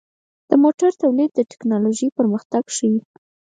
د 0.49 0.51
موټرو 0.63 0.97
تولید 1.01 1.31
د 1.33 1.39
ټکنالوژۍ 1.51 2.07
پرمختګ 2.17 2.63
ښيي. 2.75 3.01